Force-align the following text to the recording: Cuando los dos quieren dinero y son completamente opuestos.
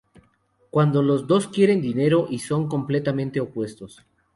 Cuando 0.71 1.03
los 1.03 1.27
dos 1.27 1.45
quieren 1.47 1.79
dinero 1.79 2.25
y 2.27 2.39
son 2.39 2.67
completamente 2.67 3.39
opuestos. 3.39 4.03